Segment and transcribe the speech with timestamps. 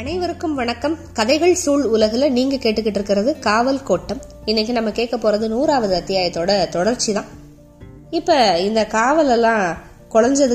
[0.00, 0.96] அனைவருக்கும் வணக்கம்.
[1.12, 4.20] கதைகள் சூழ் உலகில் நீங்க கேட்டுக்கிட்டு இருக்கிறது காவல் கோட்டம்.
[4.44, 7.24] இன்னைக்கு நம்ம கேட்க போறது நூறாவது அத்தியாயத்தோட தொடர்ச்சி தான்.
[8.10, 9.76] இப்ப இந்த காவல் எல்லாம்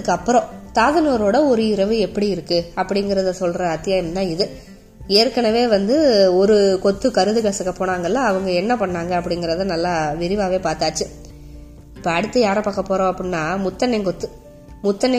[0.05, 0.43] அப்புறம்
[0.73, 4.50] தாதனூரோட ஒரு இரவு எப்படி இருக்கு அப்படிங்கறத சொல்ற அத்தியாயம் தான் இது.
[5.07, 11.07] ஏற்கனவே வந்து ஒரு கொத்து கருது கசக்க போனாங்கல்ல அவங்க என்ன பண்ணாங்க அப்படிங்கறத நல்லா விரிவாவே பார்த்தாச்சு.
[11.96, 14.30] இப்ப அடுத்து யாரை பார்க்க போறோம் அப்படின்னா முத்தண்ணெங்கொத்து.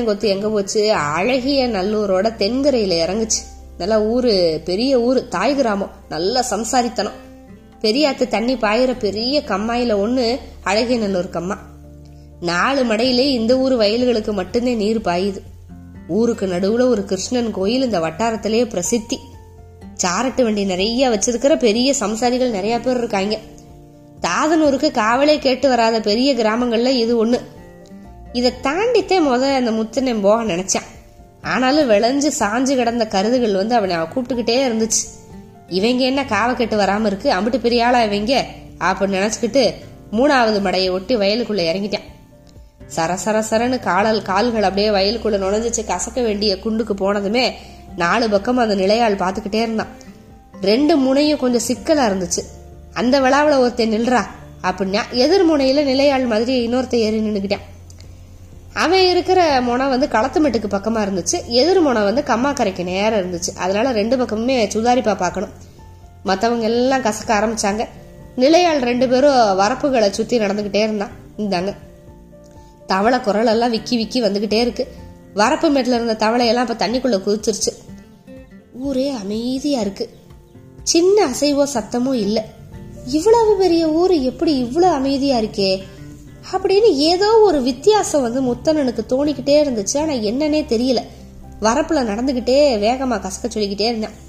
[0.04, 0.92] கொத்து எங்க போச்சு?
[0.92, 3.55] அழகிய நல்லூரோட தென்கரையில இறங்குச்சு.
[3.78, 5.90] நல்லா ஊரு பெரிய ஊரு தாய் கிராமம்.
[6.08, 7.16] நல்லா சம்சாரித்தனம்.
[7.80, 11.58] பெரியாத்து தண்ணி பாயிற பெரிய கம்மாயில ஒண்ணு அழகிய நல்லூர் கம்மா.
[12.40, 15.40] நாலு மடையிலே இந்த ஊர் வயல்களுக்கு மட்டுமே நீர் பாயுது.
[16.08, 19.18] ஊருக்கு நடுவுல ஒரு கிருஷ்ணன் கோயில் இந்த வட்டாரத்திலேயே பிரசித்தி.
[20.04, 23.38] சாரட்டு வண்டி நிறைய வச்சிருக்கிற பெரிய சம்சாரிகள் நிறைய பேர் இருக்காங்க.
[24.20, 27.40] தாதனூருக்கு காவலே கேட்டு வராத பெரிய கிராமங்கள்ல இது ஒண்ணு.
[28.32, 30.95] இதை தாண்டித்தே முத அந்த முத்தனை போக நினைச்சேன்.
[31.46, 35.04] ஆனாலும் விளைஞ்சு சாஞ்சு கிடந்த கருதுகள் வந்து அவனை கூப்பிட்டுக்கிட்டே இருந்துச்சு.
[35.68, 37.32] இவங்க என்ன காவை கெட்டு வராம இருக்கு?
[37.32, 38.46] அம்பிட்டு பெரிய ஆளா இவங்க?
[38.80, 39.74] அப்படின்னு நினைச்சுக்கிட்டு
[40.12, 42.04] மூணாவது மடையை ஒட்டி வயலுக்குள்ள இறங்கிட்டான்.
[42.96, 45.78] சர சர சரன்னு காலல் கால்கள் அப்படியே வயலுக்குள்ள நுழைஞ்சிச்சு.
[45.86, 47.52] கசக்க வேண்டிய குண்டுக்கு போனதுமே
[47.96, 49.86] நாலு பக்கம் அந்த நிலையாள் பார்த்துக்கிட்டே இருந்தான்.
[50.62, 52.44] ரெண்டு முனையும் கொஞ்சம் சிக்கலா இருந்துச்சு.
[52.94, 54.26] அந்த விழாவில் ஒருத்தன் நில்றா.
[54.62, 57.75] அப்படின்னா எதிர் முனையில நிலையாள் மாதிரி இன்னொருத்த ஏறி நின்னுக்கிட்டான்.
[58.76, 61.46] அவன் இருக்கிற முனை வந்து களத்துமெட்டுக்கு பக்கமா இருந்துச்சு.
[61.46, 63.56] எதிர் முனை வந்து கம்மாக்கரைக்கு நேரம் இருந்துச்சு.
[63.56, 65.48] அதனால ரெண்டு பக்கமுமே சுதாரிப்பா பார்க்கணும்.
[66.24, 67.84] மற்றவங்க எல்லாம் கசக்க ஆரம்பிச்சாங்க.
[68.36, 71.10] நிலையாள் ரெண்டு பேரும் வரப்புகளை சுத்தி நடந்துகிட்டே இருந்தான்.
[71.38, 71.74] இருந்தாங்க
[72.86, 74.88] தவளை குரல் எல்லாம் விக்கி விக்கி வந்துகிட்டே இருக்கு.
[75.34, 77.72] வரப்பு மேட்டில் இருந்த தவளையெல்லாம் இப்ப தண்ணிக்குள்ள குதிச்சிருச்சு.
[78.72, 80.10] ஊரே அமைதியா இருக்கு.
[80.82, 82.42] சின்ன அசைவோ சத்தமோ இல்லை.
[83.06, 85.82] இவ்வளவு பெரிய ஊர் எப்படி இவ்வளவு அமைதியா இருக்கே?
[86.52, 90.00] அப்படின்னு ஏதோ ஒரு வித்தியாசம் வந்து முத்தனனுக்கு தோணிக்கிட்டே இருந்துச்சு.
[90.00, 91.02] ஆனால் என்னன்னே தெரியல.
[91.60, 94.24] வரப்புல நடந்துக்கிட்டே வேகமாக கசக்க சொல்லிக்கிட்டே இருந்தேன்.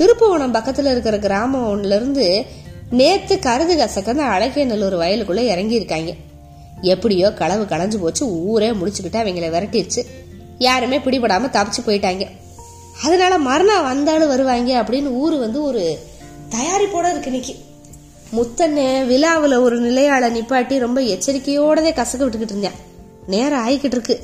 [0.00, 2.44] திருப்புவனம் பக்கத்தில் இருக்கிற கிராமம் ஒன்றுலேருந்து இருந்து
[2.90, 6.14] நேத்து கருது கசக்கன்னு அழகிய நல்லூர் வயலுக்குள்ளே இறங்கியிருக்காங்க.
[6.80, 8.26] எப்படியோ களவு களைஞ்சு போச்சு.
[8.26, 10.06] ஊரே முடிச்சுக்கிட்டு அவங்கள விரட்டிடுச்சு
[10.58, 12.26] யாருமே பிடிபடாமல் தப்பிச்சு போயிட்டாங்க.
[13.04, 15.98] அதனால மறுநாள் வந்தாலும் வருவாங்க அப்படின்னு ஊர் வந்து ஒரு
[16.50, 17.56] தயாரிப்போட இருக்கு இன்னைக்கு.
[18.32, 22.76] முத்தண்ணே விழாவில் ஒரு நிலையாள நிப்பாட்டி ரொம்ப எச்சரிக்கையோடதே கசக்க விட்டுக்கிட்டு இருந்தேன்
[23.26, 24.20] நேரம் ஆகிக்கிட்டு இருக்கு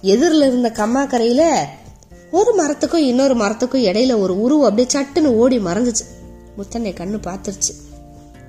[0.00, 1.64] எதிரில் இருந்த கம்மாக்கரையில்
[2.30, 6.04] ஒரு மரத்துக்கும் இன்னொரு மரத்துக்கும் இடையில ஒரு உருவம் அப்படியே சட்டுன்னு ஓடி மறைஞ்சிச்சு.
[6.58, 7.72] முத்தண்ணே கண்ணு பார்த்துருச்சு.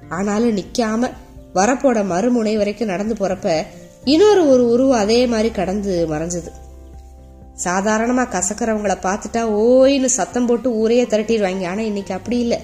[0.10, 1.12] ஆனாலும் நிற்காம
[1.56, 3.66] வரப்போட மறுமுனை வரைக்கும் நடந்து போறப்ப
[4.04, 6.52] இன்னொரு ஒரு உருவம் அதே மாதிரி கடந்து மறைஞ்சது.
[7.64, 11.68] சாதாரணமா கசக்கிறவங்கள பார்த்துட்டா ஓயின்னு சத்தம் போட்டு ஊரையே திரட்டிடுவாங்க.
[11.68, 12.60] ஆனா இன்னைக்கு அப்படி இல்லை.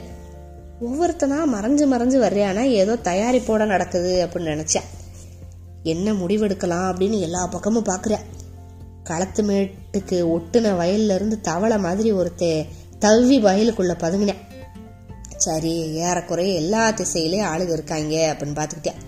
[0.81, 4.87] ஒவ்வொருத்தனா மறைஞ்சு மறைஞ்சு வர்றியானா ஏதோ தயாரிப்போட நடக்குது அப்படின்னு நினச்சேன்
[5.83, 8.25] என்ன முடிவெடுக்கலாம் அப்படின்னு எல்லா பக்கமும் பார்க்குறேன்
[9.03, 12.65] களத்து மேட்டுக்கு ஒட்டுன வயல்ல இருந்து தவளை மாதிரி ஒருத்த
[12.99, 14.41] தவ்வி வயலுக்குள்ள பதுங்கினேன்
[15.37, 18.99] சரி ஏறக்குறைய எல்லா திசையிலையும் ஆளுங்க இருக்காங்க அப்படின்னு பார்த்துக்கிட்டேன்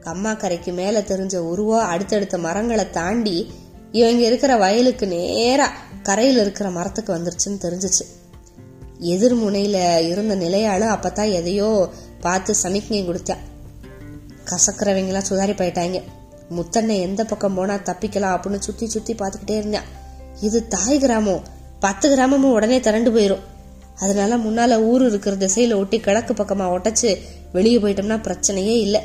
[0.00, 3.52] கம்மாக்கரைக்கு மேலே தெரிஞ்ச உருவா அடுத்தடுத்த மரங்களை தாண்டி
[3.92, 8.04] இவங்க இருக்கிற வயலுக்கு நேராக கரையில் இருக்கிற மரத்துக்கு வந்துருச்சுன்னு தெரிஞ்சிச்சு.
[9.00, 11.88] எதிர்முனையில இருந்த நிலையாளு அப்பதான் எதையோ
[12.20, 13.36] பார்த்து சமிக்ஞை கொடுத்தா.
[14.44, 16.02] கசக்கிறவங்களாம் சுதாரி போயிட்டாங்க.
[16.56, 19.80] முத்தண்ணை எந்த பக்கம் போனா தப்பிக்கலாம் அப்படின்னு சுத்தி சுத்தி பார்த்துக்கிட்டே இருந்தேன்
[20.40, 21.42] இது தாய் கிராமம்
[21.80, 23.44] பத்து கிராமமும் உடனே திரண்டு போயிரும்.
[23.98, 27.18] அதனால முன்னால ஊர் இருக்கிற திசையில ஒட்டி கிழக்கு பக்கமா ஒட்டச்சு
[27.52, 29.00] வெளியே போயிட்டோம்னா பிரச்சனையே இல்லை.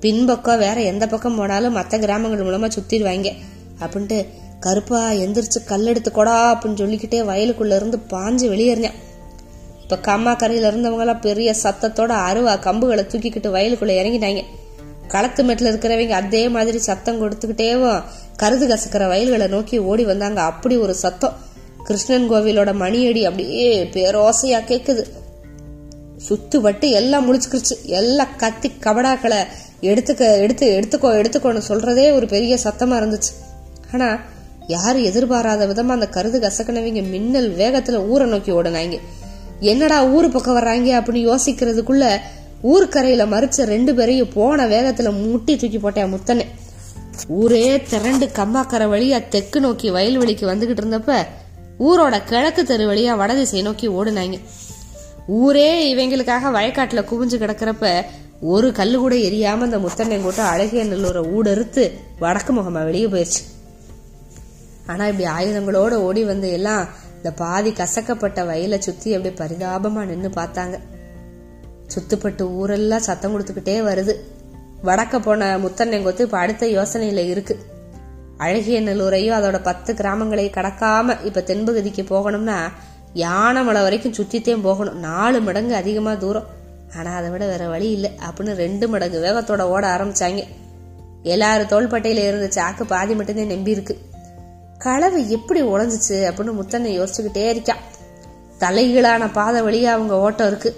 [0.00, 3.32] பின்பக்கம் வேற எந்த பக்கம் போனாலும் மற்ற கிராமங்கள் மூலமா சுத்திடுவாங்க.
[3.80, 4.26] அப்படின்ட்டு
[4.60, 9.04] கருப்பா எந்திரிச்சு கல்லெடுத்து கொடா அப்படின்னு சொல்லிக்கிட்டே வயலுக்குள்ள இருந்து பாஞ்சு வெளியேறினேன்.
[9.86, 14.44] இப்ப கம்மா கரையில இருந்தவங்க எல்லாம் பெரிய சத்தத்தோட அருவா கம்புகளை தூக்கிக்கிட்டு வயலுக்குள்ள இறங்கிட்டாங்க.
[15.08, 18.02] களத்து மெட்டில் இருக்கிறவங்க அதே மாதிரி சத்தம் கொடுத்துக்கிட்டேவும்
[18.42, 20.40] கருது கசக்கிற வயல்களை நோக்கி ஓடி வந்தாங்க.
[20.42, 21.32] அப்படி ஒரு சத்தம்.
[21.84, 25.04] கிருஷ்ணன் கோவிலோட மணியடி அப்படியே பேரோசையா கேக்குது.
[26.28, 29.46] சுத்து வட்டு எல்லாம் முடிச்சுக்கிருச்சு எல்லாம் கத்தி கபடாக்களை
[29.82, 33.32] எடுத்துக்க எடுத்து எடுத்துக்கோ எடுத்துக்கோன்னு சொல்றதே ஒரு பெரிய சத்தமா இருந்துச்சு.
[33.92, 34.18] ஆனா
[34.66, 38.98] யாரும் எதிர்பாராத விதமா அந்த கருது கசக்கினவங்க மின்னல் வேகத்துல ஊரை நோக்கி ஓடினாங்க.
[39.60, 42.20] என்னடா ஊரு பக்கம் வர்றாங்க அப்படின்னு யோசிக்கிறதுக்குள்ள
[42.62, 46.46] ஊர்க்கரையில மறிச்ச ரெண்டு பேரையும் போன வேகத்துல முட்டி தூக்கி போட்டேன் முத்தனை.
[47.26, 51.26] ஊரே திரண்டு கம்மாக்கரை வழியா தெற்கு நோக்கி வயல்வெளிக்கு வந்துகிட்டு இருந்தப்ப
[51.78, 54.40] ஊரோட கிழக்கு தெரு வழியா வடதிசை நோக்கி ஓடுனாங்க.
[55.26, 58.04] ஊரே இவங்களுக்காக வயக்காட்டுல குவிஞ்சு கிடக்கிறப்ப
[58.40, 63.44] ஒரு கல்லு கூட எரியாம அந்த முத்தண்ணை கூட்டம் அழகிய நல்லூரை ஊடறுத்து வடக்கு முகமா வெளியே போயிடுச்சு
[64.86, 66.88] ஆனா இப்படி ஆயுதங்களோட ஓடி வந்து எல்லாம்
[67.26, 70.78] இந்த பாதி கசக்கப்பட்ட வயலை சுத்தி அப்படியே பரிதாபமா நின்னு பார்த்தாங்க.
[71.86, 74.14] சுத்துப்பட்டு ஊரெல்லாம் சத்தம் கொடுத்துக்கிட்டே வருது.
[74.84, 77.58] வடக்க போன முத்தண்ணெங்கொத்து இப்ப அடுத்த யோசனையில இருக்கு.
[78.36, 82.58] அழகிய நல்லூரையும் அதோட பத்து கிராமங்களையும் கடக்காம இப்ப தென்பகுதிக்கு போகணும்னா
[83.12, 84.98] யானை மலை வரைக்கும் சுத்தித்தே போகணும்.
[84.98, 86.46] நாலு மடங்கு அதிகமா தூரம்.
[86.96, 90.44] ஆனா அதை விட வேற வழி இல்லை அப்படின்னு ரெண்டு மடங்கு வேகத்தோட ஓட ஆரம்பிச்சாங்க.
[91.22, 93.98] எல்லாரும் தோள்பட்டையில இருந்த சாக்கு பாதி மட்டும்தான் நம்பி இருக்கு
[94.78, 97.84] கலவை எப்படி உடஞ்சிச்சு அப்படின்னு முத்தனை யோசிச்சுக்கிட்டே இருக்கான்
[98.58, 100.76] தலைகீழான பாதை வழியா அவங்க ஓட்டம் இருக்கு.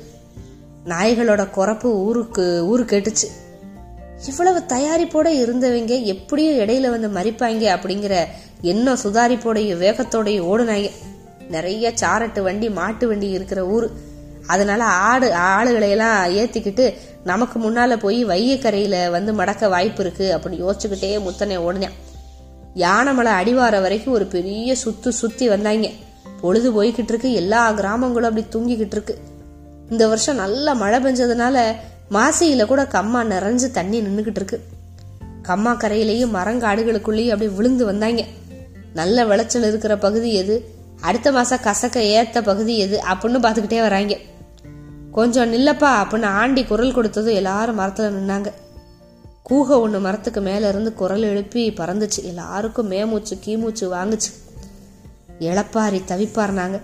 [0.85, 3.29] நாய்களோட குறப்பு ஊருக்கு ஊரு கேட்டுச்சு.
[4.27, 8.25] இவ்வளவு தயாரிப்போட இருந்தவங்க எப்படியும் இடையில வந்து மறிப்பாங்க அப்படிங்கிற
[8.61, 10.91] எண்ணம் சுதாரிப்போடைய வேகத்தோடைய ஓடுனாங்க.
[11.51, 13.91] நிறைய சாரட்டு வண்டி மாட்டு வண்டி இருக்கிற ஊர்.
[14.47, 21.21] அதனால ஆடு ஆளுகளை எல்லாம் ஏத்திக்கிட்டு நமக்கு முன்னால போய் வையக்கரையில வந்து மடக்க வாய்ப்பு இருக்கு அப்படின்னு யோசிச்சுக்கிட்டே
[21.21, 22.07] முத்தனை ஓடினான்.
[22.75, 25.91] யானைமலை அடிவார வரைக்கும் ஒரு பெரிய சுத்து சுத்தி வந்தாங்க.
[26.41, 27.33] பொழுது போய்கிட்டு இருக்கு.
[27.33, 29.19] எல்லா கிராமங்களும் அப்படி தூங்கிக்கிட்டு இருக்கு.
[29.91, 31.75] இந்த வருஷம் நல்ல மழை பெஞ்சதுனால
[32.11, 34.61] மாசியில கூட கம்மா நிறைஞ்சு தண்ணி நின்றுகிட்டு இருக்கு.
[35.43, 38.25] கம்மா கரையிலையும் மரங்காடுகளுக்குள்ளேயும் அப்படியே விழுந்து வந்தாங்க.
[38.95, 40.75] நல்ல விளைச்சல் இருக்கிற பகுதி எது?
[41.01, 43.01] அடுத்த மாசம் கசக்க ஏத்த பகுதி எது?
[43.13, 44.17] அப்படின்னு பார்த்துக்கிட்டே வராங்க.
[45.13, 48.53] கொஞ்சம் நில்லப்பா அப்படின்னு ஆண்டி குரல் கொடுத்ததும் எல்லாரும் மரத்துல நின்னாங்க.
[49.49, 52.23] கூக ஒன்று மரத்துக்கு மேலே இருந்து குரல் எழுப்பி பறந்துச்சு.
[52.23, 54.31] எல்லாருக்கும் மேமூச்சு கீமூச்சு வாங்குச்சு.
[55.41, 56.81] இளப்பாரி தவிப்பாருனாங்க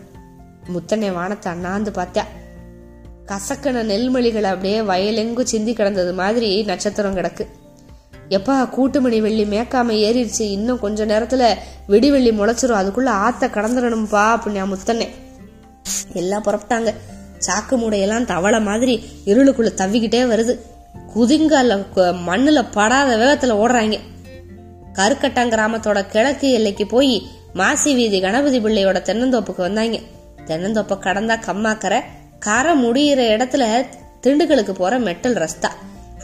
[0.66, 2.22] முத்தனை வானத்தை அண்ணாந்து பார்த்தா
[3.26, 7.46] கசக்கன நெல்மணிகள் அப்படியே வயலெங்கு சிந்தி கிடந்தது மாதிரி நட்சத்திரம் கிடக்கு.
[8.28, 10.40] எப்பா கூட்டுமணி வெள்ளி மேக்காம ஏறிடுச்சு.
[10.40, 11.54] இன்னும் கொஞ்ச நேரத்துல
[11.88, 12.80] வெடிவெள்ளி முளைச்சிரும்.
[12.80, 15.08] அதுக்குள்ள ஆத்த கடந்துடணும்பா அப்படின்னா முத்தனே
[16.12, 16.94] எல்லாம் புறப்பட்டாங்க.
[17.46, 18.94] சாக்கு மூடையெல்லாம் தவளை மாதிரி
[19.24, 20.58] இருளுக்குள்ள தவிக்கிட்டே வருது.
[21.14, 23.98] குதிங்கால மண்ணில் மண்ணுல படாத வேகத்துல ஓடுறாங்க.
[24.92, 29.98] கருக்கட்டான் கிராமத்தோட கிழக்கு எல்லைக்கு போய் மாசி வீதி கணபதி பிள்ளையோட தென்னந்தோப்புக்கு வந்தாங்க.
[30.46, 32.00] தென்னந்தோப்பை கடந்தா கம்மாக்கரை
[32.38, 33.86] கரை முடியிற இடத்துல
[34.22, 35.70] திண்டுக்கலுக்கு போற மெட்டல் ரஸ்தா.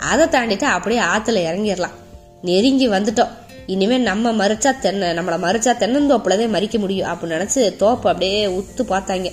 [0.00, 1.96] அதை தாண்டிட்டு அப்படியே ஆத்துல இறங்கிடலாம்.
[2.42, 3.28] நெருங்கி வந்துட்டோம்.
[3.66, 9.32] இனிமே நம்ம மறிச்சா தென்னை நம்மள மறிச்சா தென்னந்தோப்புலதே மறிக்க முடியும் அப்படின்னு நினைச்சு தோப்பு அப்படியே உத்து பார்த்தாங்க.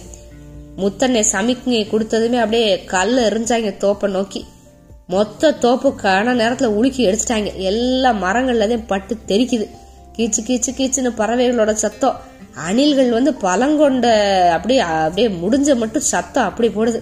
[0.77, 4.45] முத்தண்ணை சமிக்ஞை கொடுத்ததுமே அப்படியே கல்ல எரிஞ்சாங்க தோப்பை நோக்கி.
[5.07, 7.55] மொத்த தோப்பு கன உலுக்கி எடுத்துட்டாங்க.
[7.55, 9.69] எல்லா மரங்கள்லதையும் பட்டு தெறிக்குது
[10.17, 12.21] கீச்சு கீச்சு கீச்சுன்னு பறவைகளோட சத்தம்.
[12.69, 14.07] அணில்கள் வந்து பழங்கொண்ட
[14.49, 17.01] அப்படியே அப்படியே முடிஞ்ச மட்டும் சத்தம் அப்படி போடுது.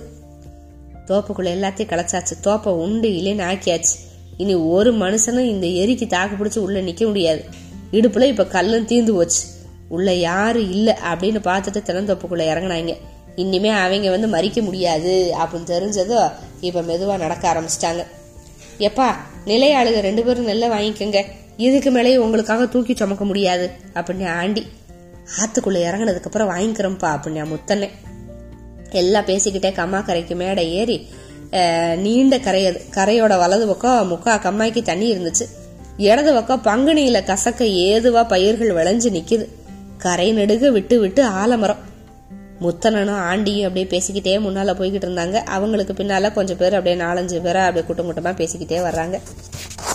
[1.05, 2.33] தோப்புக்குள்ள எல்லாத்தையும் களைச்சாச்சு.
[2.43, 3.95] தோப்பை உண்டு இல்லைன்னு ஆக்கியாச்சு.
[4.37, 7.45] இனி ஒரு மனுஷனும் இந்த எரிக்கு தாக்கு பிடிச்சி உள்ள நிக்க முடியாது.
[7.91, 9.43] இடுப்புல இப்ப கல்லும் தீந்து போச்சு.
[9.89, 12.97] உள்ள யாரும் இல்ல அப்படின்னு பார்த்துட்டு திறந்தோப்புக்குள்ள இறங்குனாங்க.
[13.35, 16.21] இனிமே அவங்க வந்து மறிக்க முடியாது அப்படின்னு தெரிஞ்சதோ
[16.61, 18.03] இப்ப மெதுவா நடக்க ஆரம்பிச்சிட்டாங்க.
[18.79, 19.07] எப்பா
[19.45, 21.19] நிலையாளுக ரெண்டு பேரும் நெல்லை வாங்கிக்கோங்க.
[21.57, 24.63] இதுக்கு மேலேயே உங்களுக்காக தூக்கி சுமக்க முடியாது அப்படின்னு ஆண்டி.
[25.39, 27.89] ஆத்துக்குள்ள இறங்குனதுக்கு அப்புறம் வாங்கிக்கிறோம்ப்பா அப்படின்னு முத்தனே
[28.91, 30.97] எல்லாம் பேசிக்கிட்டே கம்மா கரைக்கு மேடை ஏறி
[31.97, 35.45] நீண்ட கரை அது கரையோட வலது பக்கம் முக்கா கம்மாய்க்கு தண்ணி இருந்துச்சு.
[35.97, 39.45] இடது பக்கம் பங்குனியில கசக்க ஏதுவா பயிர்கள் விளைஞ்சு நிக்குது.
[39.97, 41.93] கரை நெடுக விட்டு விட்டு ஆலமரம்.
[42.61, 45.33] முத்தனனும் ஆண்டியும் அப்படியே பேசிக்கிட்டே முன்னால போய்கிட்டு இருந்தாங்க.
[45.33, 49.21] அவங்களுக்கு பின்னால கொஞ்சம் பேர் அப்படியே நாலஞ்சு பேராக அப்படியே கூட்டம் கூட்டமா பேசிக்கிட்டே வர்றாங்க.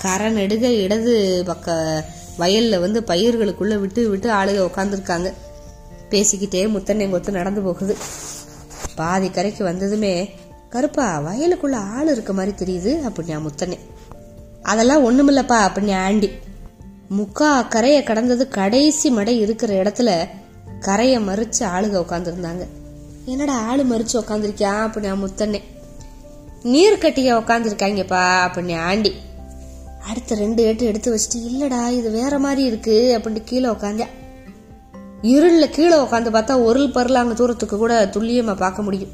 [0.02, 2.04] கரை நெடுக இடது பக்க
[2.38, 5.32] வயல்ல வந்து பயிர்களுக்குள்ள விட்டு விட்டு ஆளுக உட்காந்துருக்காங்க
[6.10, 7.96] பேசிக்கிட்டே முத்தனை கொத்து நடந்து போகுது.
[8.94, 10.30] பாதி கரைக்கு வந்ததுமே
[10.68, 13.78] கருப்பா வயலுக்குள்ள ஆள் இருக்க மாதிரி தெரியுது அப்படின்னா முத்தனே.
[14.62, 16.30] அதெல்லாம் ஒண்ணுமில்லப்பா அப்படின்னு ஆண்டி.
[17.18, 20.28] முக்கா கரையை கடந்தது கடைசி மடை இருக்கிற இடத்துல
[20.80, 22.66] கரையை மறிச்சு ஆளுக உட்காந்துருந்தாங்க
[23.24, 25.62] என்னடா ஆளு மறிச்சு உட்காந்துருக்கியா அப்படின்னா முத்தண்ணே.
[26.62, 29.14] நீர் கட்டிய உட்காந்துருக்காங்கப்பா அப்படின்னு ஆண்டி.
[30.08, 34.06] அடுத்த ரெண்டு ஏட்டு எடுத்து வச்சுட்டு இல்லடா இது வேற மாதிரி இருக்கு அப்படின்ட்டு கீழே உட்காந்தா
[35.22, 39.10] இருள்ல கீழே உட்காந்து பார்த்தா ஒரு பருளாங்க தூரத்துக்கு கூட துல்லியமா பார்க்க முடியும்.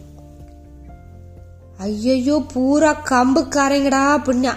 [1.78, 4.54] ஐயையோ பூரா கம்புக்காரங்கடா அப்படின்னா.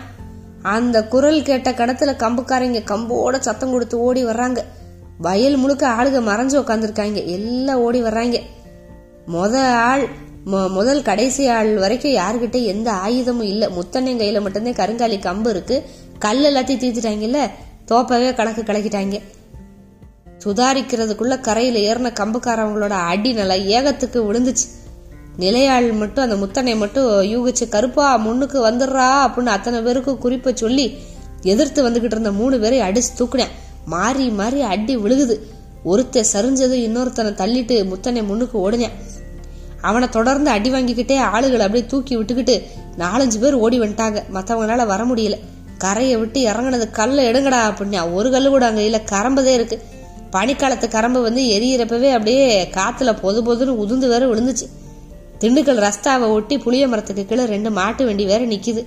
[0.61, 4.63] அந்த குரல் கேட்ட கடத்துல கம்புக்காரங்க கம்போட சத்தம் கொடுத்து ஓடி வர்றாங்க.
[5.21, 8.39] வயல் முழுக்க ஆளுக மறைஞ்சு உட்காந்துருக்காங்க எல்லாம் ஓடி வர்றாங்க.
[9.33, 10.07] முத ஆள்
[10.45, 13.67] மொ- முதல் கடைசி ஆள் வரைக்கும் யாருக்கிட்ட எந்த ஆயுதமும் இல்ல.
[13.67, 15.83] முத்தண்ணன் கையில மட்டும்தான் கருங்காலி கம்பு இருக்கு.
[16.19, 17.49] கல் எல்லாத்தையும் தீர்த்துட்டாங்கல்ல?
[17.87, 19.21] தோப்பவே கணக்கு கலக்கிட்டாங்க.
[20.45, 24.87] சுதாரிக்கிறதுக்குள்ள கரையில ஏறின கம்புக்காரவங்களோட அடி நல்லா ஏகத்துக்கு விழுந்துச்சு.
[25.37, 30.97] நிலையாள் மட்டும் அந்த முத்தனை மட்டும் யூகிச்சு கருப்பா முன்னுக்கு வந்துடுறா அப்படின்னு அத்தனை பேருக்கும் குறிப்பை சொல்லி
[31.41, 33.68] எதிர்த்து வந்துகிட்டு இருந்த மூணு பேரை அடிச்சு தூக்குனேன்.
[33.85, 35.39] மாறி மாறி அடி விழுகுது.
[35.85, 38.91] ஒருத்த சரிஞ்சது இன்னொருத்தனை தள்ளிட்டு முத்தனை முன்னுக்கு ஓடுனேன்.
[39.81, 42.63] அவனை தொடர்ந்து அடி வாங்கிக்கிட்டே ஆளுகளை அப்படியே தூக்கி விட்டுக்கிட்டு
[42.97, 44.23] நாலஞ்சு பேர் ஓடி வந்துட்டாங்க.
[44.33, 45.37] மற்றவங்களால வர முடியல.
[45.77, 49.81] கரையை விட்டு இறங்குனது கல்லை எடுங்கடா அப்படின்னா ஒரு கல் கூட அங்கே இல்லை கரம்பதே இருக்கு.
[50.31, 54.67] பனிக்காலத்து கரம்பு வந்து எரியறப்பவே அப்படியே காத்துல பொது பொதுன்னு உதிர்ந்து வேற விழுந்துச்சு.
[55.39, 58.85] திண்டுக்கல் ரஸ்தாவை ஒட்டி புளிய மரத்துக்கு கீழே ரெண்டு மாட்டு வண்டி வேற நிக்குது.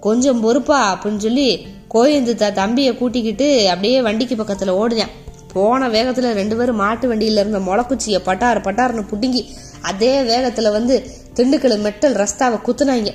[0.00, 5.14] கொஞ்சம் பொறுப்பா அப்படின்னு சொல்லி கோயந்து த தம்பியை கூட்டிக்கிட்டு அப்படியே வண்டிக்கு பக்கத்தில் ஓடினேன்.
[5.52, 9.42] போன வேகத்தில் ரெண்டு பேரும் மாட்டு வண்டியில் இருந்த முளக்குச்சியை பட்டார் பட்டார்னு புடுங்கி
[9.80, 13.10] அதே வேகத்தில் வந்து திண்டுக்கல் மெட்டல் ரஸ்தாவை குத்துனாங்க.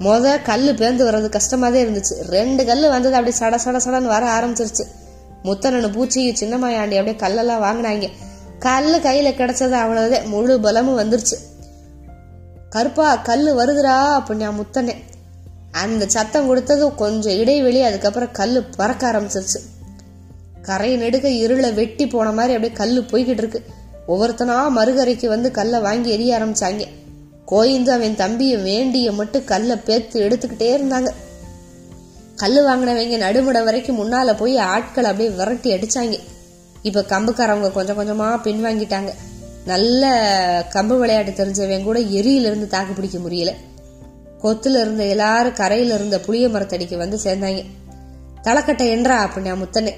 [0.00, 2.14] முத கல் பேர்ந்து வர்றது கஷ்டமாதே இருந்துச்சு.
[2.28, 4.84] ரெண்டு கல் வந்தது அப்படியே சட சட சடன்னு வர ஆரம்பிச்சிருச்சு.
[5.44, 8.08] முத்தனனு பூச்சி சின்னமாயாண்டி அப்படியே கல்லெல்லாம் வாங்கினாங்க.
[8.58, 11.36] கல் கையில கிடைச்சது அவ்வளவுதான் முழு பலமும் வந்துருச்சு.
[12.70, 14.94] கருப்பா கல் வருதுடா அப்படின்னு நான் முத்தனே.
[15.72, 19.60] அந்த சத்தம் கொடுத்ததும் கொஞ்சம் இடைவெளி அதுக்கப்புறம் கல் பறக்க ஆரம்பிச்சிருச்சு.
[20.62, 23.64] கரை நெடுக்க இருளை வெட்டி போன மாதிரி அப்படியே கல் போய்கிட்டு இருக்கு.
[24.08, 26.86] ஒவ்வொருத்தனா மறுகரைக்கு வந்து கல்லை வாங்கி எரிய ஆரம்பிச்சாங்க.
[27.46, 31.10] கோயிந்து அவன் தம்பிய வேண்டிய மட்டும் கல்லை பேத்து எடுத்துக்கிட்டே இருந்தாங்க.
[32.36, 36.18] கல் வாங்கினவங்க நடுமுட வரைக்கும் முன்னால போய் ஆட்கள் அப்படியே விரட்டி அடிச்சாங்க.
[36.82, 39.12] இப்ப கம்புக்காரவங்க கொஞ்சம் கொஞ்சமா பின்வாங்கிட்டாங்க.
[39.66, 40.06] நல்ல
[40.72, 43.54] கம்பு விளையாட்டு தெரிஞ்சவங்க கூட எரியிலிருந்து தாக்கு பிடிக்க முடியல.
[44.42, 47.64] கொத்துல இருந்த எல்லாரும் கரையில இருந்த புளிய மரத்தடிக்கு வந்து சேர்ந்தாங்க.
[48.42, 49.94] தலைக்கட்டை என்றா அப்படின்னா முத்தனே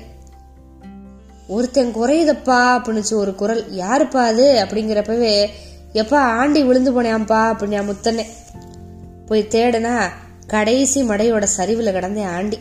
[1.49, 3.65] ஒருத்தன் குறையுதப்பா அப்படின்னுச்சு ஒரு குரல்.
[3.73, 5.47] யாருப்பா அது அப்படிங்கிறப்பவே
[5.93, 8.25] எப்பா ஆண்டி விழுந்து போனேன்ப்பா அப்படின்னா முத்தனே
[9.27, 10.09] போய் தேடுனா
[10.47, 12.59] கடைசி மடையோட சரிவுல கிடந்தேன் ஆண்டி.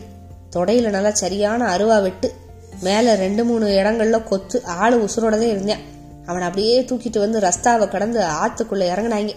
[0.56, 2.32] தொடையில நல்லா சரியான அருவா வெட்டு.
[2.80, 5.82] மேல ரெண்டு மூணு இடங்கள்ல கொத்து ஆளு உசுரோடதே இருந்தேன்.
[6.26, 9.34] அவனை அப்படியே தூக்கிட்டு வந்து ரஸ்தாவை கடந்து ஆத்துக்குள்ள இறங்கினாங்க.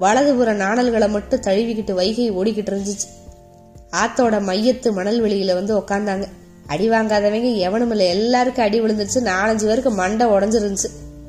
[0.00, 3.06] வலதுபுற நாணல்களை மட்டும் தழுவிக்கிட்டு வைகை ஓடிக்கிட்டு இருந்துச்சு.
[3.90, 6.26] ஆத்தோட மையத்து மணல் வெளியில வந்து உக்காந்தாங்க.
[6.66, 8.06] அடி வாங்காதவங்க எவனும் இல்லை.
[8.06, 9.14] எல்லாருக்கும் அடி விழுந்துருச்சு.
[9.14, 10.86] நாலஞ்சு பேருக்கு மண்டை உடஞ்சிருந்துச்சு.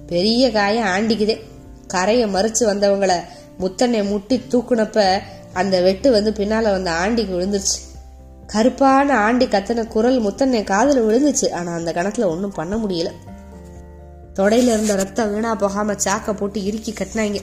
[0.08, 1.40] பெரிய காயம் ஆண்டிக்குதே.
[1.88, 3.20] கரையை மறிச்சு வந்தவங்கள
[3.58, 5.20] முத்தனை முட்டி தூக்குனப்ப
[5.54, 7.80] அந்த வெட்டு வந்து பின்னால வந்த ஆண்டிக்கு விழுந்துருச்சு.
[8.48, 11.52] கருப்பான ஆண்டி கத்தன குரல் முத்தனை காதல விழுந்துச்சு.
[11.52, 13.12] ஆனா அந்த கணத்துல ஒன்றும் பண்ண முடியல.
[14.34, 17.40] தொடையில இருந்த ரத்தம் வீணா போகாம சாக்க போட்டு இறுக்கி கட்டினாங்க.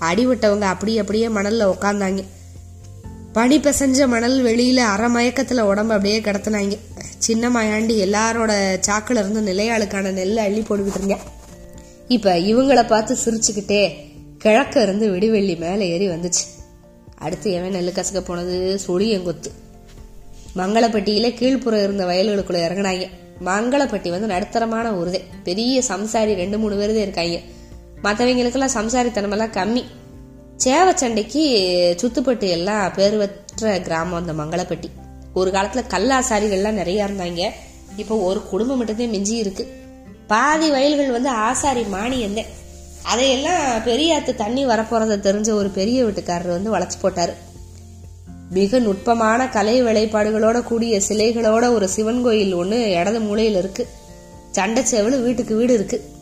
[0.00, 2.24] அடிவிட்டவங்க அப்படியே அப்படியே மணல்ல உக்காந்தாங்க.
[3.32, 6.78] பனி பிசைஞ்ச மணல் வெளியில அரை உடம்பு அப்படியே கிடத்துனாங்க.
[7.18, 11.18] சின்ன மாயாண்டி எல்லாரோட சாக்குல இருந்து நிலையாளுக்கான நெல்லை அள்ளி போட்டுக்கிட்டு இருங்க.
[12.08, 13.92] இப்ப இவங்கள பார்த்து சிரிச்சுக்கிட்டே
[14.38, 16.46] கிழக்க இருந்து விடிவெள்ளி மேல ஏறி வந்துச்சு.
[17.18, 18.80] அடுத்து எவன் நெல்லு கசக்க போனது?
[18.86, 19.50] சுழியங்கொத்து
[20.56, 23.06] மங்களப்பட்டியில கீழ்ப்புறம் இருந்த வயல்களுக்குள்ள இறங்கினாங்க.
[23.44, 25.20] மங்களப்பட்டி வந்து நடுத்தரமான ஊருதே.
[25.44, 27.38] பெரிய சம்சாரி ரெண்டு மூணு பேருதே இருக்காங்க.
[28.02, 29.84] மற்றவங்களுக்கெல்லாம் சம்சாரித்தனமெல்லாம் கம்மி.
[30.64, 31.44] சேவச்சண்டைக்கு
[32.02, 34.90] சுத்துப்பட்டு எல்லாம் பேர் பெற்ற கிராமம் அந்த மங்களப்பட்டி.
[35.34, 37.48] ஒரு காலத்துல கல்லாசாரிகள்லாம் நிறைய இருந்தாங்க.
[37.96, 39.72] இப்போ ஒரு குடும்பம் மட்டும்தான் மிஞ்சி இருக்கு.
[40.26, 42.44] பாதி வயல்கள் வந்து ஆசாரி மானியந்தே.
[43.02, 47.32] அதையெல்லாம் பெரியாத்து தண்ணி வரப்போறத தெரிஞ்ச ஒரு பெரிய வீட்டுக்காரர் வந்து வளைச்சு போட்டாரு.
[48.50, 53.88] மிக நுட்பமான கலை வேலைப்பாடுகளோட கூடிய சிலைகளோட ஒரு சிவன் கோயில் ஒன்று இடது மூலையில் இருக்கு.
[54.50, 56.17] சண்டை செவலு வீட்டுக்கு வீடு இருக்குது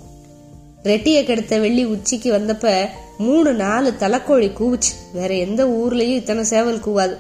[0.91, 2.75] ரெட்டியை கெடுத்த வெள்ளி உச்சிக்கு வந்தப்ப
[3.19, 4.93] மூணு நாலு தலைக்கோழி கூவுச்சு.
[5.13, 7.15] வேற எந்த ஊர்லயும் இத்தனை சேவல் கூவாது.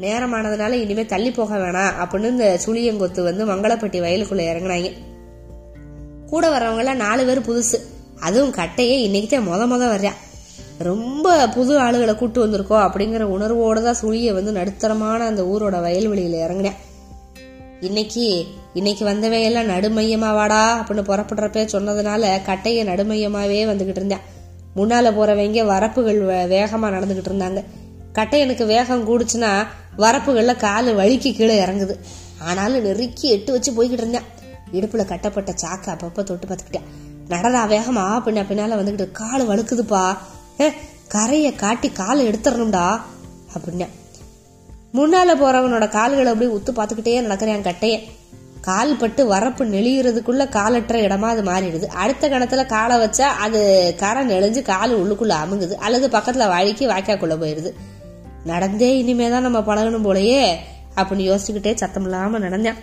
[0.00, 4.90] நேரமானதுனால இனிமே தள்ளி போக வேணாம் அப்படின்னு இந்த சுழியங்கொத்து வந்து மங்களப்பட்டி வயலுக்குள்ள இறங்கினாங்க.
[6.30, 7.78] கூட வர்றவங்க எல்லாம் நாலு பேர் புதுசு.
[8.20, 10.18] அதுவும் கட்டையே இன்னைக்கு தான் மொத முத வர்றான்
[10.78, 16.78] ரொம்ப புது ஆளுகளை கூட்டு வந்திருக்கோம் அப்படிங்கிற உணர்வோட தான் சுழிய வந்து நடுத்தரமான அந்த ஊரோட வயல்வெளியில இறங்கினேன்
[17.80, 18.24] இன்னைக்கு
[18.74, 24.24] இன்னைக்கு வந்தவையெல்லாம் எல்லாம் நடுமையமா வாடா அப்படின்னு புறப்படுறப்ப சொன்னதுனால கட்டைய நடுமையமாவே வந்துகிட்டு இருந்தேன்
[24.76, 26.18] முன்னால போறவங்க வரப்புகள்
[26.52, 27.64] வேகமா நடந்துகிட்டு இருந்தாங்க.
[28.12, 29.66] கட்டை எனக்கு வேகம் கூடுச்சுன்னா
[29.98, 31.98] வரப்புகள்ல காலு வழுக்கி கீழே இறங்குது.
[32.42, 34.26] ஆனாலும் நெருக்கி எட்டு வச்சு போய்கிட்டு இருந்தேன்
[34.72, 36.86] இடுப்புல கட்டப்பட்ட சாக்கு அப்பப்ப தொட்டு பார்த்துக்கிட்டேன்
[37.28, 40.16] நடடா வேகமா பின்ன பின்னால வந்துகிட்டு காலு வழுக்குதுப்பா.
[40.58, 40.74] கரையை
[41.08, 43.00] கரைய காட்டி காலை எடுத்துடணும்டா
[43.54, 43.94] அப்படின்னேன்
[44.94, 48.17] முன்னால போறவனோட கால்களை அப்படியே உத்து பார்த்துக்கிட்டே நடக்கிறேன் கட்டையை.
[48.68, 51.86] கால் பட்டு வரப்பு நெளியறதுக்குள்ள காலற்ற இடமா அது மாறிடுது.
[51.86, 53.60] அடுத்த கணத்துல காலை வச்சா அது
[53.98, 55.72] கரை நெளிஞ்சு கால் உள்ளுக்குள்ள அமுங்குது.
[55.72, 57.70] அல்லது பக்கத்துல வழுக்கி வாய்க்காக்குள்ள போயிடுது.
[58.44, 60.54] நடந்தே இனிமேதான் நம்ம பழகணும் போலயே
[60.96, 62.74] அப்படின்னு யோசிச்சுக்கிட்டே சத்தம் இல்லாம நடந்தேன்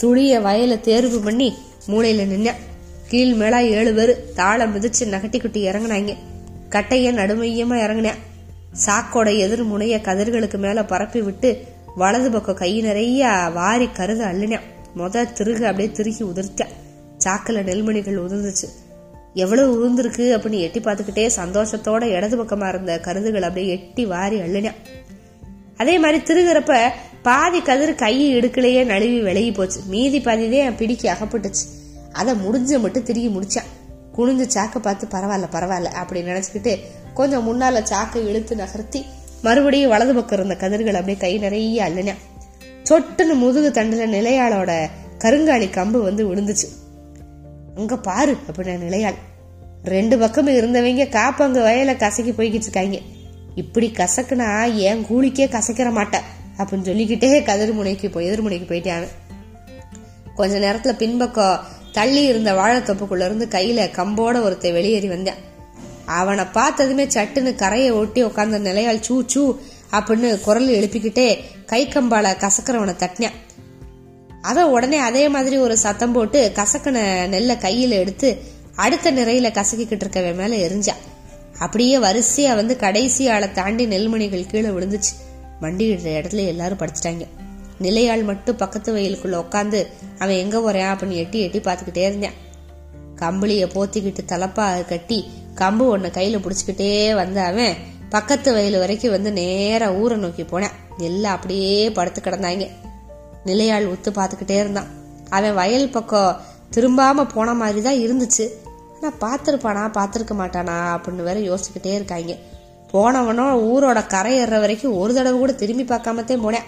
[0.00, 1.54] சுழிய வயல தேர்வு பண்ணி
[1.88, 2.60] மூளையில நின்னேன்
[3.08, 6.16] கீழ் மேலா ஏழு பேர் தாளம் மிதிச்சு நகட்டிக்குட்டி இறங்குனாங்க.
[6.70, 8.18] கட்டைய நடுமையமா இறங்குனேன்
[8.86, 11.64] சாக்கோட எதிர் முனைய கதிர்களுக்கு மேல பரப்பி விட்டு
[11.96, 14.66] வலது பக்கம் கை நிறைய வாரி கருது அள்ளினேன்
[14.96, 16.72] மொத திருகு அப்படியே திருகி உதிர்த்தேன்
[17.18, 18.68] சாக்கில் நெல்மணிகள் உதிர்ந்துச்சு.
[19.34, 24.78] எவ்வளவு உதிர்ந்துருக்கு அப்படின்னு எட்டி பார்த்துக்கிட்டே சந்தோஷத்தோட இடது பக்கமா இருந்த கருதுகள் அப்படியே எட்டி வாரி அள்ளினேன்
[25.76, 26.88] அதே மாதிரி திருகிறப்ப
[27.22, 29.80] பாதி கதிர் கை இடுக்கலையே நழுவி விலகி போச்சு.
[29.86, 31.64] மீதி பாதிதே என் பிடிக்கி அகப்பட்டுச்சு.
[32.12, 33.68] அதை முடிஞ்ச மட்டும் திருகி முடிச்சான்.
[34.16, 36.78] குனிஞ்சு சாக்கை பார்த்து பரவாயில்ல பரவாயில்ல அப்படி நினைச்சுக்கிட்டு
[37.14, 39.04] கொஞ்சம் முன்னால சாக்கை இழுத்து நகர்த்தி
[39.42, 42.20] மறுபடியும் வலது பக்கம் இருந்த கதிர்கள் அப்படியே கை நிறைய அள்ளினான்
[42.88, 44.86] சொட்டுன்னு முதுகு தண்டுல நிலையாளோட
[45.18, 46.68] கருங்காலி கம்பு வந்து விழுந்துச்சு.
[47.76, 49.14] அங்க பாரு அப்படின்னு நிலையாள்.
[49.84, 52.98] ரெண்டு பக்கமும் இருந்தவங்க காப்பங்க வயல கசக்கி போய்கிட்டு இருக்காங்க.
[53.54, 56.20] இப்படி கசக்குனா என் கூலிக்கே கசக்கிற மாட்டேன்
[56.58, 59.06] அப்படின்னு சொல்லிக்கிட்டே கதிர்முனைக்கு போய் எதிர்முனைக்கு போயிட்டான்
[60.34, 61.60] கொஞ்ச நேரத்துல பின்பக்கம்
[61.92, 65.48] தள்ளி இருந்த வாழைத்தொப்புக்குள்ள இருந்து கையில கம்போட ஒருத்தன் வெளியேறி வந்தேன்.
[66.04, 69.58] அவனை பார்த்ததுமே சட்டுன்னு கரையை ஒட்டி உட்காந்த நிலையால் சூ சூ
[69.92, 71.38] அப்படின்னு குரல் எழுப்பிக்கிட்டே
[71.70, 73.38] கை கம்பால கசக்கிறவனை தட்டினான்
[74.42, 78.28] அவன் உடனே அதே மாதிரி ஒரு சத்தம் போட்டு கசக்கின நெல்லை கையில எடுத்து
[78.74, 80.94] அடுத்த நிறையில கசக்கிக்கிட்டு இருக்கவன் மேல எரிஞ்சா.
[81.58, 85.12] அப்படியே வரிசையா வந்து கடைசி ஆளை தாண்டி நெல்மணிகள் கீழே விழுந்துச்சு.
[85.60, 87.26] வண்டியிடுற இடத்துல எல்லாரும் படிச்சிட்டாங்க
[87.78, 89.86] நிலையாள் மட்டும் பக்கத்து வயலுக்குள்ள உட்காந்து
[90.18, 92.38] அவன் எங்க போறான் அப்படின்னு எட்டி எட்டி பார்த்துக்கிட்டே இருந்தான்.
[93.16, 95.18] கம்பளிய போத்திக்கிட்டு தலப்பா கட்டி
[95.54, 97.74] கம்பு ஒன்ன கையில புடிச்சுக்கிட்டே வந்த அவன்
[98.08, 100.76] பக்கத்து வயல் வரைக்கும் வந்து நேரா ஊரை நோக்கி போனான்.
[101.08, 102.66] எல்லாம் அப்படியே படுத்து கிடந்தாங்க.
[103.44, 104.88] நிலையாள் உத்து பார்த்துக்கிட்டே இருந்தான்.
[105.28, 106.38] அவன் வயல் பக்கம்
[106.74, 108.46] திரும்பாம போன மாதிரி தான் இருந்துச்சு.
[108.94, 112.34] ஆனால் பார்த்துருப்பானா பார்த்துருக்க மாட்டானா அப்படின்னு வேற யோசிச்சுக்கிட்டே இருக்காங்க.
[112.92, 116.66] போனவனும் ஊரோட கரை ஏற வரைக்கும் ஒரு தடவை கூட திரும்பி பார்க்காமத்தே போனேன்.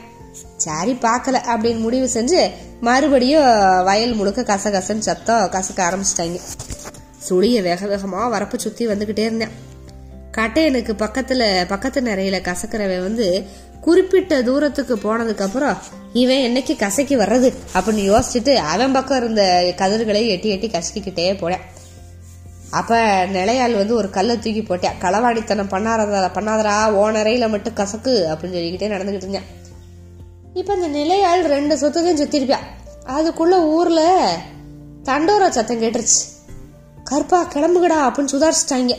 [0.56, 2.40] சரி பார்க்கல அப்படின்னு முடிவு செஞ்சு
[2.86, 3.48] மறுபடியும்
[3.88, 6.38] வயல் முழுக்க கசகசன்னு சத்தம் கசக்க ஆரம்பிச்சிட்டாங்க.
[7.28, 9.52] சுழிய வேக வேகமாக வரப்பு சுற்றி வந்துக்கிட்டே இருந்தேன்.
[10.36, 13.26] கட்டையனுக்கு பக்கத்துல பக்கத்து நிறையில கசக்கிறவன் வந்து
[13.84, 15.76] குறிப்பிட்ட தூரத்துக்கு போனதுக்கு அப்புறம்
[16.12, 19.42] இவன் என்னைக்கு கசக்கி வர்றது அப்படின்னு யோசிச்சுட்டு அவன் பக்கம் இருந்த
[19.76, 21.64] கதிர்களை எட்டி எட்டி கசக்கிக்கிட்டே போனேன்.
[22.70, 28.92] அப்ப நிலையாள் வந்து ஒரு கல்லை தூக்கி போட்டேன் களவாடித்தனம் பண்ணாததா பண்ணாதரா ஓனரையில மட்டும் கசக்கு அப்படின்னு சொல்லிக்கிட்டே
[28.94, 29.48] நடந்துகிட்டு இருந்தேன்.
[30.54, 32.58] இப்ப இந்த நிலையாள் ரெண்டு சொத்துக்கும் சுத்திருப்பியா
[33.06, 34.02] அதுக்குள்ள ஊர்ல
[35.04, 36.20] தண்டோரா சத்தம் கேட்டுருச்சு.
[37.04, 38.96] கருப்பா கிளம்புகடா அப்படின்னு சுதாரிச்சிட்டாங்க.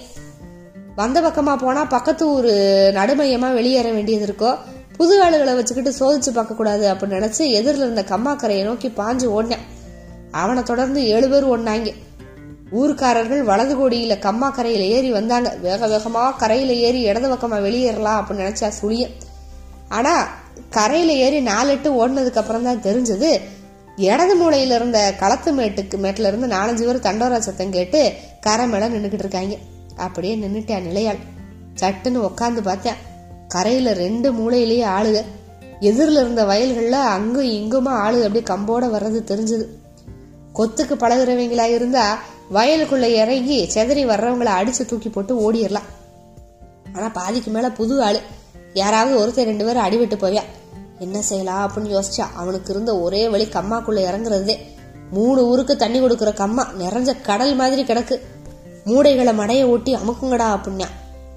[1.00, 2.50] வந்த பக்கமாக போனால் பக்கத்து ஊர்
[2.98, 4.52] நடுமையமாக வெளியேற வேண்டியது இருக்கோ
[4.98, 9.64] புது ஆளுகளை வச்சுக்கிட்டு சோதிச்சு பார்க்கக்கூடாது அப்படின்னு நினச்சி எதிரில் இருந்த கம்மாக்கரையை நோக்கி பாஞ்சு ஓடினேன்.
[10.42, 11.92] அவனை தொடர்ந்து ஏழு பேர் ஓடினாங்க.
[12.82, 15.50] ஊர்க்காரர்கள் வலது கோடியில் கம்மாக்கரையில் ஏறி வந்தாங்க.
[15.66, 19.18] வேக வேகமாக கரையில் ஏறி இடது பக்கமாக வெளியேறலாம் அப்படின்னு நினச்சா சுழியன்
[19.98, 20.24] ஆனால்
[20.78, 23.32] கரையில் ஏறி நாலு எட்டு ஓடினதுக்கு அப்புறம் தான் தெரிஞ்சது
[24.10, 28.00] இடது மூலையில் இருந்த களத்து மேட்டுக்கு மேட்டில் இருந்து நாலஞ்சு பேர் தண்டோரா சத்தம் கேட்டு
[28.48, 29.56] கரை மேலே நின்றுக்கிட்டு இருக்காங்க.
[29.98, 31.18] அப்படியே நின்னுட்டேன் நிலையாள்
[31.82, 32.94] சட்டுன்னு உக்காந்து பார்த்தேன்.
[33.48, 35.24] கரையில ரெண்டு மூலையிலேயே ஆளுக.
[35.80, 39.66] எதிரில் இருந்த வயல்கள்ல அங்கும் இங்குமா ஆளு அப்படியே கம்போட வர்றது தெரிஞ்சது.
[40.56, 42.20] கொத்துக்கு பழகுறவங்களா இருந்தா
[42.54, 45.90] வயலுக்குள்ள இறங்கி செதறி வர்றவங்கள அடிச்சு தூக்கி போட்டு ஓடிடலாம்
[46.96, 48.22] ஆனா பாதிக்கு மேல புது ஆளு.
[48.74, 50.42] யாராவது ஒருத்தர் ரெண்டு பேரும் அடிபட்டு போவியா?
[51.00, 54.58] என்ன செய்யலாம் அப்படின்னு யோசிச்சா அவனுக்கு இருந்த ஒரே வழி கம்மாக்குள்ள இறங்குறதே.
[55.12, 58.20] மூணு ஊருக்கு தண்ணி கொடுக்குற கம்மா நிறைஞ்ச கடல் மாதிரி கிடக்கு.
[58.86, 60.88] மூடைகளை மடைய ஓட்டி அமுக்குங்கடா அப்படின்னா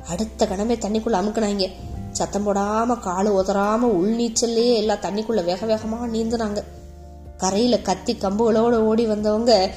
[0.09, 1.71] அடுத்த கணமே தண்ணிக்குள்ள அமுக்குனாங்க.
[2.13, 6.63] சத்தம் போடாம காலு உதறாம உள் நீச்சல்லையே எல்லாம் தண்ணிக்குள்ள வேக வேகமா நீந்துனாங்க.
[7.37, 9.71] கரையில கத்தி கம்புகளோட ஓடி வந்தவங்க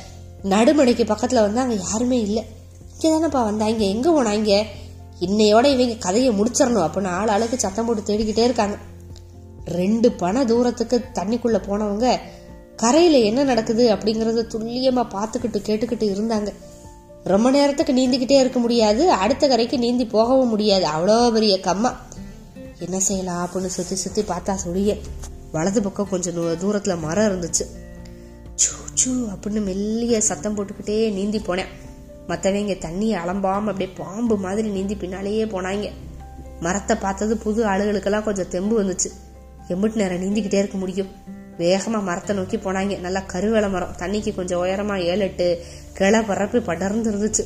[0.43, 2.45] நடுமடைக்கு பக்கத்துல வந்து அங்க யாருமே இல்லை.
[2.99, 4.63] இங்கதானப்பா வந்தாங்க எங்க போனாங்க?
[5.19, 8.77] இன்னையோட இவங்க கதையை முடிச்சிடணும் அப்படின்னு ஆள் ஆளுக்கு சத்தம் போட்டு தேடிக்கிட்டே இருக்காங்க.
[9.65, 12.17] ரெண்டு பண தூரத்துக்கு தண்ணிக்குள்ள போனவங்க
[12.75, 16.53] கரையில என்ன நடக்குது அப்படிங்கறத துல்லியமா பார்த்துக்கிட்டு கேட்டுக்கிட்டு இருந்தாங்க.
[17.23, 19.11] ரொம்ப நேரத்துக்கு நீந்திக்கிட்டே இருக்க முடியாது.
[19.11, 20.85] அடுத்த கரைக்கு நீந்தி போகவும் முடியாது.
[20.87, 21.95] அவ்வளோ பெரிய கம்மா.
[22.79, 23.49] என்ன செய்யலாம்?
[23.53, 24.97] அப்படின்னு சுத்தி சுத்தி பார்த்தா சொல்லிய
[25.51, 27.65] வலது பக்கம் கொஞ்சம் தூ- தூரத்துல மரம் இருந்துச்சு.
[28.55, 31.65] சூ சூ அப்படின்னு மெல்லிய சத்தம் போட்டுக்கிட்டே நீந்தி போனேன்.
[32.27, 35.89] மற்றவங்க தண்ணியை அலம்பாம அப்படியே பாம்பு மாதிரி நீந்தி பின்னாலேயே போனாங்க.
[36.59, 39.11] மரத்தை பார்த்தது புது ஆளுகளுக்கெல்லாம் கொஞ்சம் தெம்பு வந்துச்சு.
[39.67, 41.07] எம்பிட்டு நேரம் நீந்திக்கிட்டே இருக்க முடியும்.
[41.57, 42.99] வேகமாக மரத்தை நோக்கி போனாங்க.
[42.99, 43.95] நல்லா கருவேல மரம்.
[43.97, 45.63] தண்ணிக்கு கொஞ்சம் உயரமாக ஏழு எட்டு
[45.99, 47.43] கிளை பரப்பி படர்ந்து இருந்துச்சு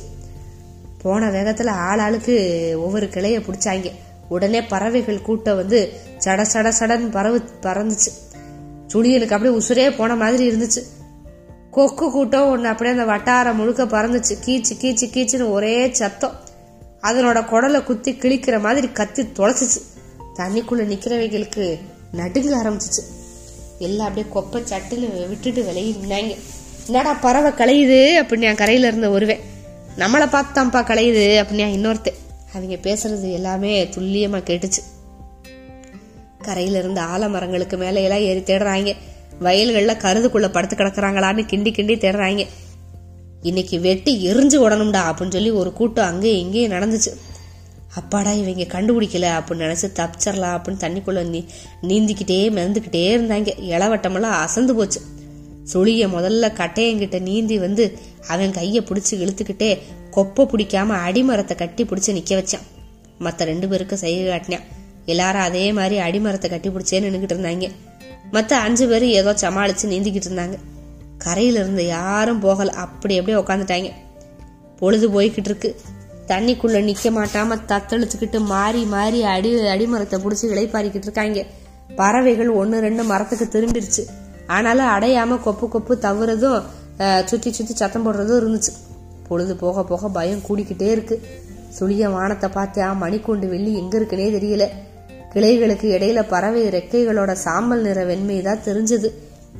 [1.02, 2.34] போன வேகத்துல ஆளாளுக்கு
[2.74, 3.90] ஒவ்வொரு கிளைய பிடிச்சாங்க
[4.28, 5.92] உடனே பறவைகள் கூட்டம் வந்து
[6.24, 8.10] சட சட சடன் பறவு பறந்துச்சு.
[8.92, 10.82] சுழியனுக்கு அப்படியே உசுரே போன மாதிரி இருந்துச்சு.
[11.70, 14.34] கொக்கு கூட்டம் ஒன்று அப்படியே அந்த வட்டாரம் முழுக்க பறந்துச்சு.
[14.44, 16.40] கீச்சு கீச்சு கீச்சுன்னு ஒரே சத்தம்.
[17.02, 19.80] அதனோட குடலை குத்தி கிழிக்கிற மாதிரி கத்தி தொலைச்சிச்சு.
[20.36, 21.78] தண்ணிக்குள்ள நிக்கிறவைகளுக்கு
[22.12, 23.02] நடுங்க ஆரம்பிச்சிச்சு.
[23.78, 26.36] எல்லாம் அப்படியே கொப்பை சட்டுன்னு விட்டுட்டு விலகி நின்னாங்க
[26.86, 29.40] என்னடா பறவை கலையுது அப்படின்னு என் கரையில இருந்த ஒருவேன்.
[29.98, 32.14] நம்மளை பார்த்து தான்ப்பா கலையுது அப்படின்னு இன்னொருத்தன்.
[32.54, 34.82] அவங்க பேசுறது எல்லாமே துல்லியமா கேட்டுச்சு.
[36.38, 38.96] கரையில இருந்த ஆலமரங்களுக்கு மேல எல்லாம் ஏறி தேடுறாங்க.
[39.40, 42.46] வயல்கள்ல கருதுக்குள்ள படுத்து கிடக்குறாங்களான்னு கிண்டி கிண்டி தேடுறாங்க.
[43.42, 47.16] இன்னைக்கு வெட்டி எரிஞ்சு விடணும்டா அப்படின்னு சொல்லி ஒரு கூட்டம் அங்கேயும் இங்கேயும் நடந்துச்சு.
[47.94, 51.46] அப்பாடா இவங்க கண்டுபிடிக்கல அப்படின்னு நினைச்சு தப்பிச்சிடலாம் அப்படின்னு தண்ணிக்குள்ள நீ
[51.82, 53.48] நீந்திக்கிட்டே மிதந்துக்கிட்டே இருந்தாங்க.
[53.70, 55.00] இளவட்டமெல்லாம் அசந்து போச்சு.
[55.72, 57.98] சுழிய முதல்ல கட்டையங்கிட்ட நீந்தி வந்து
[58.28, 59.78] அவன் கைய பிடிச்சு இழுத்துக்கிட்டே
[60.10, 62.64] கொப்பை பிடிக்காம அடிமரத்தை கட்டி பிடிச்சு நிக்க வச்சான்.
[63.20, 64.66] மத்த ரெண்டு பேருக்கு செய்ய காட்டினான்.
[65.06, 67.70] எல்லாரும் அதே மாதிரி அடிமரத்தை கட்டி பிடிச்சே நின்றுகிட்டு இருந்தாங்க.
[68.32, 70.56] மத்த அஞ்சு பேர் ஏதோ சமாளிச்சு நீந்திக்கிட்டு இருந்தாங்க.
[71.18, 72.72] கரையில இருந்து யாரும் போகல.
[72.72, 73.90] அப்படி அப்படியே உட்காந்துட்டாங்க
[74.78, 75.80] பொழுது போய்கிட்டு இருக்கு.
[76.26, 81.44] தண்ணிக்குள்ள நிக்க மாட்டாம தத்தளிச்சுக்கிட்டு மாறி மாறி அடி அடிமரத்தை பிடிச்சி இளைப்பாறிக்கிட்டு இருக்காங்க.
[81.96, 84.04] பறவைகள் ஒன்னு ரெண்டு மரத்துக்கு திரும்பிருச்சு.
[84.46, 86.62] ஆனாலும் அடையாம கொப்பு கொப்பு தவறதும்
[87.24, 88.72] சுத்தி சுத்தி சத்தம் போடுறதும் இருந்துச்சு.
[89.28, 91.22] பொழுது போக போக பயம் கூடிக்கிட்டே இருக்கு.
[91.78, 94.68] சுழிய வானத்தை பார்த்தா மணிக்கூண்டு வெள்ளி எங்க இருக்குன்னே தெரியல.
[95.34, 99.10] கிளைகளுக்கு இடையில பறவை ரெக்கைகளோட சாம்பல் நிற வெண்மை தான் தெரிஞ்சது.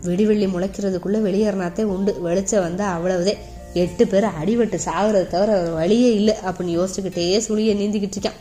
[0.02, 2.20] விடிவெள்ளி முளைக்கிறதுக்குள்ள வெளியேறினாத்தே உண்டு.
[2.20, 3.34] வெளிச்சம் வந்தா அவ்வளவுதே.
[3.74, 8.38] எட்டு பேர் அடிபட்டு சாகுறது தவிர வழியே இல்லை அப்படின்னு யோசிச்சுக்கிட்டே சுழிய நீந்திக்கிட்டு இருக்கான்.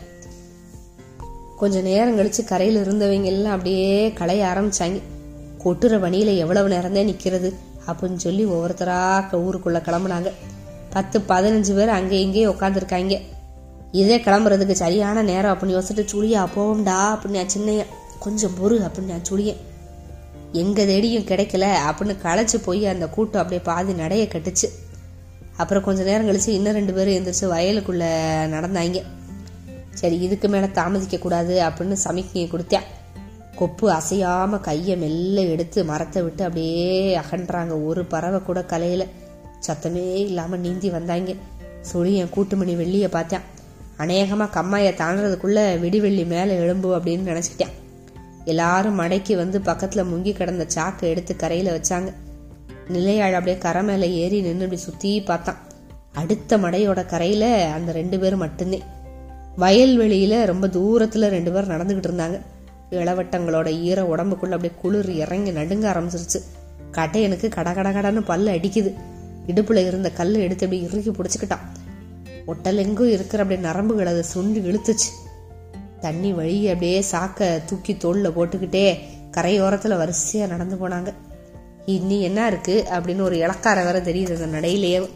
[1.58, 5.01] கொஞ்ச நேரம் கழிச்சு கரையில இருந்தவங்க எல்லாம் அப்படியே களைய ஆரம்பிச்சாங்க.
[5.65, 7.54] கொட்டுற பணியில எவ்வளவு நேரம் தான் நிக்கிறது?
[7.88, 10.32] அப்படின்னு சொல்லி ஒவ்வொருத்தராக ஊருக்குள்ளே ஊருக்குள்ள கிளம்புனாங்க.
[10.89, 13.21] பத்து பதினஞ்சு பேர் அங்கே இங்கேயே உட்காந்துருக்காங்க
[13.91, 17.86] இதே கிளம்புறதுக்கு சரியான நேரம் அப்படின்னு யோசிச்சுட்டு சுழியா போவோம்டா அப்படின்னு நான் சின்னையன்
[18.19, 19.58] கொஞ்சம் பொறு அப்படின்னு நான் சுழியன்
[20.52, 24.69] எங்க தேடியும் கிடைக்கல அப்படின்னு களைச்சு போய் அந்த கூட்டம் அப்படியே பாதி நடைய கட்டுச்சு.
[25.58, 28.04] அப்புறம் கொஞ்ச நேரம் கழிச்சு இன்னும் ரெண்டு பேரும் எந்திரிச்சு வயலுக்குள்ள
[28.56, 29.02] நடந்தாங்க.
[29.93, 32.88] சரி இதுக்கு மேல தாமதிக்க கூடாது அப்படின்னு சமிக்கையை கொடுத்தேன்.
[33.55, 37.85] கொப்பு அசையாம கையை மெல்ல எடுத்து மரத்தை விட்டு அப்படியே அகன்றாங்க.
[37.85, 39.07] ஒரு பறவை கூட கலையில
[39.67, 41.31] சத்தமே இல்லாம நீந்தி வந்தாங்க.
[41.93, 43.39] சுழியன் கூட்டுமணி வெள்ளிய பார்த்தேன்.
[43.97, 47.71] அநேகமா கம்மாயை தாண்டறதுக்குள்ள விடிவெள்ளி மேல எழும்பு அப்படின்னு நினைச்சிட்டேன்.
[48.45, 52.13] எல்லாரும் மடைக்கு வந்து பக்கத்துல முங்கி கிடந்த சாக்கை எடுத்து கரையில வச்சாங்க.
[52.87, 55.57] நிலையாள் அப்படியே கரை மேல ஏறி நின்று அப்படி சுத்தி பார்த்தான்.
[56.13, 58.91] அடுத்த மடையோட கரையில அந்த ரெண்டு பேரும் மட்டும்தான்
[59.57, 62.41] வயல்வெளியில ரொம்ப தூரத்துல ரெண்டு பேர் நடந்துகிட்டு இருந்தாங்க.
[62.93, 66.41] இளவட்டங்களோட ஈர உடம்புக்குள்ள அப்படியே குளிர் இறங்கி நடுங்க ஆரம்பிச்சிருச்சு.
[66.91, 68.93] கட்டையனுக்கு கட கட கடன்னு பல்லு அடிக்குது.
[69.47, 71.60] இடுப்புல இருந்த கல்லை எடுத்து அப்படியே இறுக்கி பிடிச்சுக்கிட்டான்.
[72.47, 75.32] ஒட்டலெங்கும் இருக்கிற அப்படியே நரம்புகள் அதை சுண்டு இழுத்துச்சு.
[76.01, 78.97] தண்ணி வழி அப்படியே சாக்க தூக்கி தோல்ல போட்டுக்கிட்டே
[79.32, 81.13] கரையோரத்துல வரிசையா நடந்து போனாங்க.
[81.86, 85.10] இன்னி என்ன இருக்கு அப்படின்னு ஒரு இலக்கார வேற தெரியுது அந்த நடையிலேயே.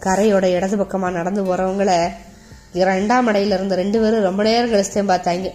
[0.00, 2.08] கரையோட இடது பக்கமா நடந்து போறவங்கள
[2.72, 5.50] இரண்டாம் அடையில இருந்த ரெண்டு பேரும் ரொம்ப நேரம் கழிச்சுதான் பார்த்தாங்க.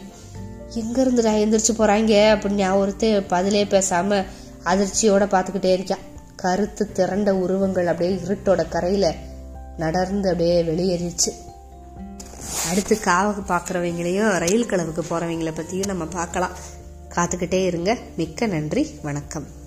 [0.76, 4.26] எங்கேருந்து இருந்துடா எந்திரிச்சு போகிறாங்க அப்படின்னு நான் பதிலே பேசாமல்
[4.64, 6.06] அதிர்ச்சியோட பார்த்துக்கிட்டே இருக்கான்
[6.36, 9.14] கருத்து திரண்ட உருவங்கள் அப்படியே இருட்டோட கரையில்
[9.78, 11.32] நடந்து அப்படியே வெளியேறிச்சு
[12.70, 16.52] அடுத்து காவுக்கு பார்க்குறவங்களையும் ரயில் கலவுக்கு போகிறவங்கள பற்றியும் நம்ம பார்க்கலாம்.
[17.16, 17.98] காத்துக்கிட்டே இருங்க.
[18.18, 19.00] மிக்க நன்றி.
[19.02, 19.59] வணக்கம்.